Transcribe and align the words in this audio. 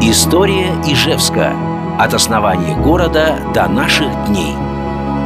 История 0.00 0.68
Ижевска. 0.86 1.56
От 1.98 2.14
основания 2.14 2.76
города 2.76 3.36
до 3.52 3.66
наших 3.66 4.06
дней. 4.28 4.54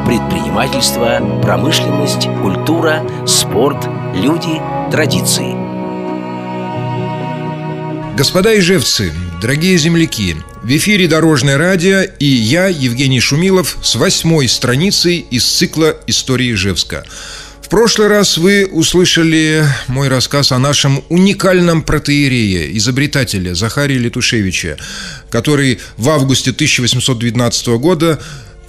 Предпринимательство, 0.06 1.20
промышленность, 1.42 2.26
культура, 2.40 3.06
спорт, 3.26 3.86
люди, 4.14 4.62
традиции. 4.90 5.54
Господа 8.16 8.58
ижевцы, 8.58 9.12
дорогие 9.42 9.76
земляки, 9.76 10.36
в 10.62 10.68
эфире 10.68 11.06
Дорожное 11.06 11.58
радио 11.58 12.00
и 12.18 12.24
я, 12.24 12.68
Евгений 12.68 13.20
Шумилов, 13.20 13.76
с 13.82 13.94
восьмой 13.96 14.48
страницей 14.48 15.18
из 15.18 15.46
цикла 15.46 15.98
«История 16.06 16.50
Ижевска». 16.50 17.04
Прошлый 17.72 18.08
раз 18.08 18.36
вы 18.36 18.66
услышали 18.70 19.64
мой 19.88 20.08
рассказ 20.08 20.52
о 20.52 20.58
нашем 20.58 21.02
уникальном 21.08 21.80
протеерее, 21.80 22.76
изобретателе 22.76 23.54
Захарии 23.54 23.96
Летушевича, 23.96 24.76
который 25.30 25.80
в 25.96 26.10
августе 26.10 26.50
1812 26.50 27.68
года 27.78 28.20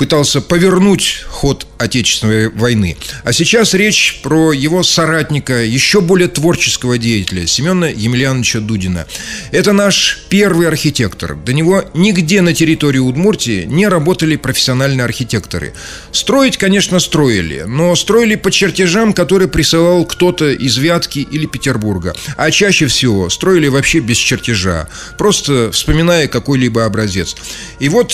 пытался 0.03 0.41
повернуть 0.41 1.23
ход 1.29 1.65
Отечественной 1.77 2.49
войны. 2.49 2.97
А 3.23 3.31
сейчас 3.31 3.73
речь 3.73 4.19
про 4.21 4.51
его 4.51 4.83
соратника, 4.83 5.63
еще 5.63 6.01
более 6.01 6.27
творческого 6.27 6.97
деятеля, 6.97 7.47
Семена 7.47 7.87
Емельяновича 7.87 8.59
Дудина. 8.59 9.05
Это 9.51 9.71
наш 9.71 10.25
первый 10.27 10.67
архитектор. 10.67 11.37
До 11.37 11.53
него 11.53 11.85
нигде 11.93 12.41
на 12.41 12.53
территории 12.53 12.99
Удмуртии 12.99 13.63
не 13.63 13.87
работали 13.87 14.35
профессиональные 14.35 15.05
архитекторы. 15.05 15.73
Строить, 16.11 16.57
конечно, 16.57 16.99
строили, 16.99 17.63
но 17.65 17.95
строили 17.95 18.35
по 18.35 18.51
чертежам, 18.51 19.13
которые 19.13 19.47
присылал 19.47 20.03
кто-то 20.03 20.51
из 20.51 20.75
Вятки 20.77 21.19
или 21.19 21.45
Петербурга. 21.45 22.13
А 22.35 22.51
чаще 22.51 22.87
всего 22.87 23.29
строили 23.29 23.69
вообще 23.69 23.99
без 23.99 24.17
чертежа, 24.17 24.89
просто 25.17 25.71
вспоминая 25.71 26.27
какой-либо 26.27 26.83
образец. 26.83 27.37
И 27.79 27.87
вот 27.87 28.13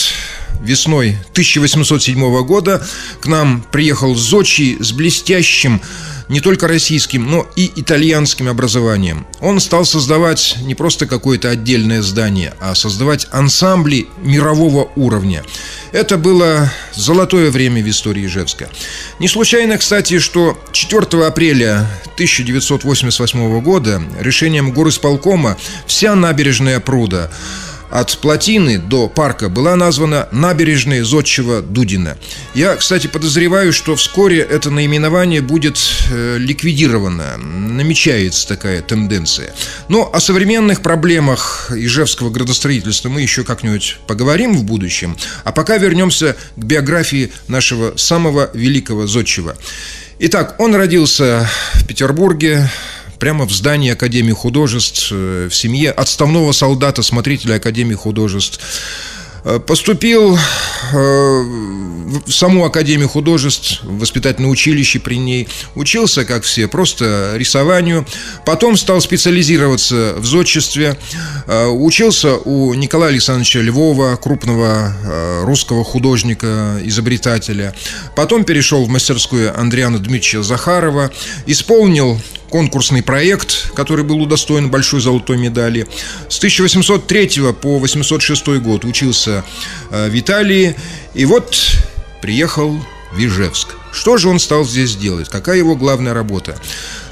весной 0.61 1.17
1807 1.31 2.43
года 2.45 2.85
к 3.21 3.27
нам 3.27 3.63
приехал 3.71 4.15
Зочи 4.15 4.77
с 4.79 4.91
блестящим 4.91 5.81
не 6.29 6.41
только 6.41 6.67
российским, 6.67 7.29
но 7.29 7.47
и 7.55 7.71
итальянским 7.75 8.47
образованием. 8.47 9.25
Он 9.41 9.59
стал 9.59 9.83
создавать 9.83 10.57
не 10.61 10.75
просто 10.75 11.07
какое-то 11.07 11.49
отдельное 11.49 12.01
здание, 12.03 12.53
а 12.61 12.75
создавать 12.75 13.27
ансамбли 13.31 14.07
мирового 14.21 14.91
уровня. 14.95 15.43
Это 15.91 16.17
было 16.17 16.71
золотое 16.93 17.49
время 17.49 17.83
в 17.83 17.89
истории 17.89 18.27
Ижевска. 18.27 18.69
Не 19.19 19.27
случайно, 19.27 19.77
кстати, 19.77 20.19
что 20.19 20.57
4 20.71 21.25
апреля 21.25 21.87
1988 22.13 23.61
года 23.61 24.01
решением 24.19 24.71
горосполкома 24.71 25.57
вся 25.87 26.13
набережная 26.15 26.79
пруда 26.79 27.31
от 27.89 28.17
плотины 28.19 28.77
до 28.77 29.07
парка 29.07 29.49
была 29.49 29.75
названа 29.75 30.27
набережная 30.31 31.03
Зодчего 31.03 31.61
Дудина. 31.61 32.17
Я, 32.53 32.75
кстати, 32.75 33.07
подозреваю, 33.07 33.73
что 33.73 33.95
вскоре 33.95 34.39
это 34.39 34.69
наименование 34.69 35.41
будет 35.41 35.79
э, 36.11 36.37
ликвидировано. 36.37 37.37
Намечается 37.37 38.47
такая 38.47 38.81
тенденция. 38.81 39.53
Но 39.87 40.09
о 40.13 40.19
современных 40.19 40.81
проблемах 40.81 41.71
ижевского 41.75 42.29
градостроительства 42.29 43.09
мы 43.09 43.21
еще 43.21 43.43
как-нибудь 43.43 43.97
поговорим 44.07 44.55
в 44.55 44.63
будущем. 44.63 45.17
А 45.43 45.51
пока 45.51 45.77
вернемся 45.77 46.35
к 46.55 46.63
биографии 46.63 47.31
нашего 47.47 47.97
самого 47.97 48.49
великого 48.53 49.07
Зодчего. 49.07 49.55
Итак, 50.19 50.55
он 50.59 50.75
родился 50.75 51.49
в 51.75 51.87
Петербурге 51.87 52.69
прямо 53.19 53.45
в 53.45 53.51
здании 53.51 53.91
Академии 53.91 54.31
художеств, 54.31 55.09
э, 55.11 55.47
в 55.49 55.55
семье 55.55 55.91
отставного 55.91 56.51
солдата, 56.53 57.03
смотрителя 57.03 57.55
Академии 57.55 57.95
художеств. 57.95 58.59
Э, 59.43 59.59
поступил 59.59 60.35
э, 60.35 60.97
в 62.25 62.31
саму 62.31 62.65
Академию 62.65 63.07
художеств, 63.07 63.81
в 63.83 63.99
воспитательное 63.99 64.49
училище 64.49 64.99
при 64.99 65.17
ней. 65.17 65.47
Учился, 65.75 66.25
как 66.25 66.43
все, 66.43 66.67
просто 66.67 67.33
рисованию. 67.35 68.05
Потом 68.45 68.77
стал 68.77 69.01
специализироваться 69.01 70.15
в 70.17 70.25
зодчестве. 70.25 70.97
Учился 71.47 72.37
у 72.37 72.73
Николая 72.73 73.11
Александровича 73.11 73.59
Львова, 73.59 74.15
крупного 74.15 74.93
русского 75.43 75.83
художника, 75.83 76.79
изобретателя. 76.83 77.75
Потом 78.15 78.43
перешел 78.43 78.85
в 78.85 78.89
мастерскую 78.89 79.57
Андриана 79.57 79.99
Дмитриевича 79.99 80.43
Захарова. 80.43 81.11
Исполнил 81.45 82.19
конкурсный 82.49 83.03
проект, 83.03 83.71
который 83.73 84.03
был 84.03 84.21
удостоен 84.21 84.69
большой 84.69 85.01
золотой 85.01 85.37
медали. 85.37 85.87
С 86.27 86.37
1803 86.37 87.53
по 87.61 87.79
806 87.79 88.47
год 88.59 88.85
учился 88.85 89.43
э, 89.91 90.09
в 90.09 90.19
Италии. 90.19 90.75
И 91.13 91.25
вот 91.25 91.55
приехал 92.21 92.79
в 93.11 93.19
Ижевск. 93.19 93.75
Что 93.91 94.17
же 94.17 94.29
он 94.29 94.39
стал 94.39 94.65
здесь 94.65 94.95
делать? 94.95 95.29
Какая 95.29 95.57
его 95.57 95.75
главная 95.75 96.13
работа? 96.13 96.55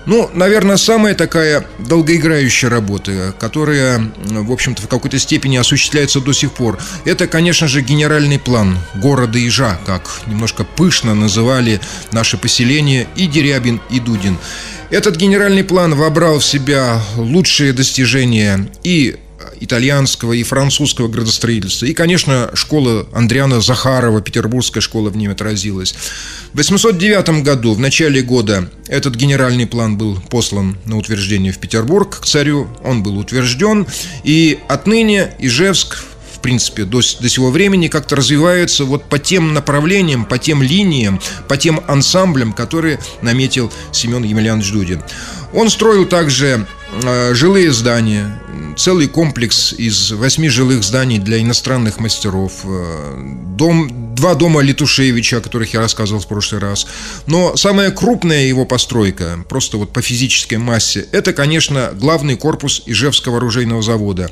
Ну, 0.07 0.31
наверное, 0.33 0.77
самая 0.77 1.15
такая 1.15 1.65
долгоиграющая 1.79 2.69
работа, 2.69 3.35
которая, 3.37 4.09
в 4.25 4.53
общем-то, 4.53 4.81
в 4.81 4.87
какой-то 4.87 5.19
степени 5.19 5.57
осуществляется 5.57 6.21
до 6.21 6.31
сих 6.31 6.53
пор, 6.53 6.79
это, 7.03 7.27
конечно 7.27 7.67
же, 7.67 7.81
генеральный 7.81 8.39
план 8.39 8.79
города 8.95 9.37
Ижа, 9.37 9.77
как 9.85 10.09
немножко 10.25 10.63
пышно 10.63 11.13
называли 11.13 11.81
наше 12.13 12.37
поселение 12.37 13.05
и 13.17 13.27
Дерябин, 13.27 13.81
и 13.89 13.99
Дудин. 13.99 14.37
Этот 14.89 15.17
генеральный 15.17 15.65
план 15.65 15.93
вобрал 15.93 16.39
в 16.39 16.45
себя 16.45 17.01
лучшие 17.17 17.73
достижения 17.73 18.65
и 18.83 19.17
итальянского 19.59 20.33
и 20.33 20.43
французского 20.43 21.07
градостроительства. 21.07 21.85
И, 21.85 21.93
конечно, 21.93 22.51
школа 22.53 23.07
Андриана 23.13 23.61
Захарова, 23.61 24.21
петербургская 24.21 24.81
школа 24.81 25.09
в 25.09 25.17
нем 25.17 25.31
отразилась. 25.31 25.93
В 26.53 26.57
809 26.57 27.43
году, 27.43 27.73
в 27.73 27.79
начале 27.79 28.21
года, 28.21 28.69
этот 28.87 29.15
генеральный 29.15 29.67
план 29.67 29.97
был 29.97 30.19
послан 30.29 30.77
на 30.85 30.97
утверждение 30.97 31.51
в 31.51 31.59
Петербург 31.59 32.19
к 32.19 32.25
царю. 32.25 32.67
Он 32.83 33.03
был 33.03 33.17
утвержден. 33.17 33.85
И 34.23 34.59
отныне 34.67 35.31
Ижевск 35.39 35.97
принципе, 36.47 36.85
до, 36.85 37.01
до 37.19 37.27
сего 37.27 37.51
времени 37.51 37.89
как-то 37.89 38.15
развивается 38.15 38.85
вот 38.85 39.03
по 39.03 39.19
тем 39.19 39.53
направлениям, 39.53 40.23
по 40.23 40.37
тем 40.37 40.63
линиям, 40.63 41.19
по 41.49 41.57
тем 41.57 41.81
ансамблям, 41.87 42.53
которые 42.53 43.01
наметил 43.21 43.69
Семен 43.91 44.23
Емельянович 44.23 44.71
Дудин. 44.71 45.03
Он 45.51 45.69
строил 45.69 46.05
также 46.05 46.65
э, 47.03 47.33
жилые 47.33 47.73
здания, 47.73 48.41
целый 48.77 49.07
комплекс 49.07 49.73
из 49.73 50.13
восьми 50.13 50.47
жилых 50.47 50.85
зданий 50.85 51.19
для 51.19 51.41
иностранных 51.41 51.99
мастеров, 51.99 52.61
э, 52.63 53.15
дом, 53.57 54.15
два 54.15 54.33
дома 54.33 54.61
Летушевича, 54.61 55.37
о 55.37 55.41
которых 55.41 55.73
я 55.73 55.81
рассказывал 55.81 56.21
в 56.21 56.27
прошлый 56.27 56.61
раз. 56.61 56.87
Но 57.25 57.57
самая 57.57 57.91
крупная 57.91 58.45
его 58.45 58.65
постройка, 58.65 59.37
просто 59.49 59.75
вот 59.75 59.91
по 59.91 60.01
физической 60.01 60.55
массе, 60.55 61.07
это, 61.11 61.33
конечно, 61.33 61.91
главный 61.93 62.37
корпус 62.37 62.83
Ижевского 62.85 63.37
оружейного 63.37 63.81
завода. 63.81 64.29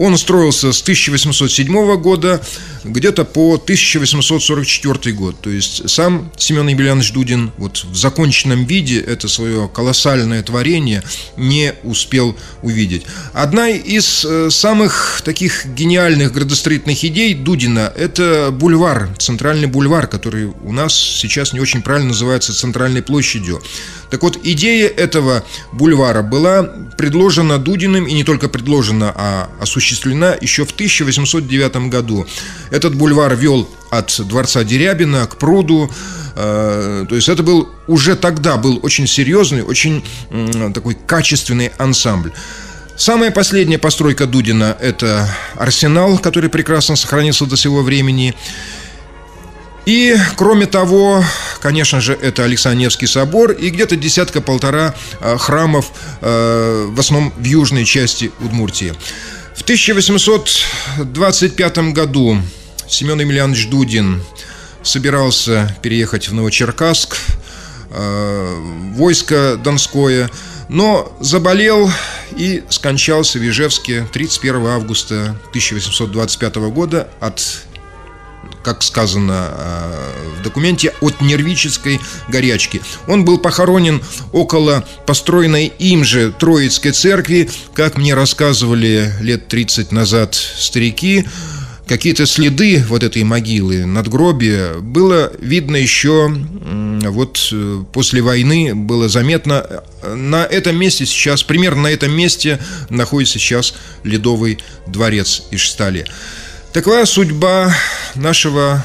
Он 0.00 0.16
строился 0.16 0.72
с 0.72 0.80
1807 0.80 1.96
года 2.00 2.40
где-то 2.84 3.26
по 3.26 3.56
1844 3.56 5.14
год. 5.14 5.38
То 5.42 5.50
есть 5.50 5.90
сам 5.90 6.32
Семен 6.38 6.68
Емельянович 6.68 7.12
Дудин 7.12 7.52
вот 7.58 7.84
в 7.84 7.94
законченном 7.94 8.64
виде 8.64 8.98
это 8.98 9.28
свое 9.28 9.68
колоссальное 9.68 10.42
творение 10.42 11.02
не 11.36 11.74
успел 11.82 12.34
увидеть. 12.62 13.02
Одна 13.34 13.68
из 13.68 14.24
э, 14.24 14.48
самых 14.48 15.20
таких 15.22 15.66
гениальных 15.66 16.32
градостроительных 16.32 17.04
идей 17.04 17.34
Дудина– 17.34 17.92
это 17.94 18.48
бульвар, 18.50 19.10
центральный 19.18 19.66
бульвар, 19.66 20.06
который 20.06 20.46
у 20.46 20.72
нас 20.72 20.94
сейчас 20.94 21.52
не 21.52 21.60
очень 21.60 21.82
правильно 21.82 22.08
называется 22.08 22.54
центральной 22.54 23.02
площадью. 23.02 23.62
Так 24.10 24.22
вот, 24.22 24.38
идея 24.42 24.88
этого 24.88 25.44
бульвара 25.72 26.22
была 26.22 26.64
предложена 26.98 27.58
Дудиным, 27.58 28.06
и 28.06 28.12
не 28.12 28.24
только 28.24 28.48
предложена, 28.48 29.12
а 29.14 29.50
осуществлена 29.60 30.36
еще 30.40 30.64
в 30.64 30.72
1809 30.72 31.88
году. 31.88 32.26
Этот 32.70 32.94
бульвар 32.94 33.34
вел 33.36 33.68
от 33.90 34.20
дворца 34.26 34.64
Дерябина 34.64 35.26
к 35.26 35.36
пруду, 35.36 35.90
э, 36.36 37.06
то 37.08 37.14
есть 37.14 37.28
это 37.28 37.42
был 37.42 37.68
уже 37.86 38.16
тогда 38.16 38.56
был 38.56 38.80
очень 38.82 39.06
серьезный, 39.06 39.62
очень 39.62 40.04
такой 40.74 40.96
качественный 41.06 41.72
ансамбль. 41.78 42.32
Самая 43.00 43.30
последняя 43.30 43.78
постройка 43.78 44.26
Дудина– 44.26 44.76
это 44.80 45.26
арсенал, 45.56 46.18
который 46.18 46.50
прекрасно 46.50 46.96
сохранился 46.96 47.46
до 47.46 47.56
сего 47.56 47.82
времени. 47.82 48.34
И, 49.86 50.14
кроме 50.36 50.66
того, 50.66 51.24
конечно 51.60 52.00
же, 52.00 52.14
это 52.14 52.44
Александровский 52.44 53.06
собор 53.06 53.52
и 53.52 53.70
где-то 53.70 53.94
десятка-полтора 53.96 54.94
э, 55.20 55.36
храмов, 55.38 55.92
э, 56.20 56.86
в 56.88 56.98
основном 56.98 57.32
в 57.36 57.44
южной 57.44 57.84
части 57.84 58.32
Удмуртии. 58.40 58.94
В 59.56 59.62
1825 59.62 61.78
году 61.92 62.42
Семен 62.88 63.20
Емельянович 63.20 63.68
Дудин 63.68 64.20
собирался 64.82 65.76
переехать 65.82 66.28
в 66.28 66.34
Новочеркасск, 66.34 67.16
э, 67.90 68.56
войско 68.94 69.56
Донское, 69.62 70.28
но 70.68 71.16
заболел 71.20 71.88
и 72.36 72.64
скончался 72.68 73.38
в 73.38 73.48
Ижевске 73.48 74.08
31 74.12 74.66
августа 74.66 75.36
1825 75.50 76.70
года 76.70 77.08
от 77.20 77.40
как 78.62 78.82
сказано 78.82 79.48
э, 79.50 80.40
в 80.40 80.42
документе, 80.42 80.92
от 81.00 81.20
нервической 81.20 82.00
горячки. 82.28 82.80
Он 83.06 83.24
был 83.24 83.38
похоронен 83.38 84.02
около 84.32 84.84
построенной 85.06 85.72
им 85.78 86.04
же 86.04 86.32
Троицкой 86.32 86.92
церкви, 86.92 87.50
как 87.74 87.96
мне 87.96 88.14
рассказывали 88.14 89.12
лет 89.20 89.48
30 89.48 89.92
назад 89.92 90.34
старики, 90.34 91.26
какие-то 91.90 92.24
следы 92.24 92.84
вот 92.88 93.02
этой 93.02 93.24
могилы, 93.24 93.84
надгробия, 93.84 94.74
было 94.74 95.32
видно 95.40 95.74
еще 95.74 96.32
вот 97.08 97.48
э, 97.50 97.82
после 97.92 98.22
войны, 98.22 98.76
было 98.76 99.08
заметно. 99.08 99.82
На 100.14 100.44
этом 100.44 100.76
месте 100.76 101.04
сейчас, 101.04 101.42
примерно 101.42 101.82
на 101.82 101.88
этом 101.88 102.12
месте 102.12 102.60
находится 102.90 103.40
сейчас 103.40 103.74
Ледовый 104.04 104.58
дворец 104.86 105.42
Ишстали. 105.50 106.06
Такова 106.72 107.04
судьба 107.06 107.74
нашего 108.14 108.84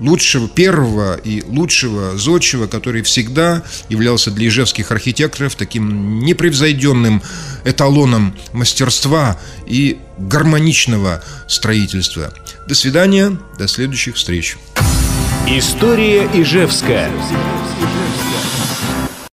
лучшего, 0.00 0.48
первого 0.48 1.16
и 1.16 1.42
лучшего 1.46 2.16
зодчего, 2.18 2.66
который 2.66 3.02
всегда 3.02 3.62
являлся 3.88 4.30
для 4.30 4.48
ижевских 4.48 4.90
архитекторов 4.90 5.54
таким 5.54 6.20
непревзойденным 6.20 7.22
эталоном 7.64 8.36
мастерства 8.52 9.38
и 9.66 9.98
гармоничного 10.18 11.22
строительства. 11.48 12.32
До 12.66 12.74
свидания, 12.74 13.38
до 13.58 13.68
следующих 13.68 14.16
встреч. 14.16 14.56
История 15.46 16.28
Ижевская. 16.32 17.10